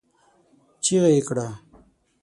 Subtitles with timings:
[0.83, 1.47] چيغه يې کړه!